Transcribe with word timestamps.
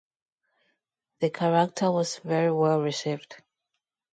The 1.19 1.29
character 1.29 1.91
was 1.91 2.17
very 2.23 2.51
well 2.51 2.81
received. 2.81 3.35